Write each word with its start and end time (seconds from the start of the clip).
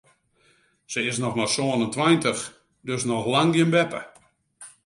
Se 0.91 0.99
is 1.11 1.17
noch 1.23 1.35
mar 1.37 1.51
sân 1.55 1.73
en 1.85 1.93
tweintich, 1.95 2.41
dus 2.87 3.03
noch 3.09 3.29
lang 3.33 3.51
gjin 3.53 3.71
beppe. 3.73 4.01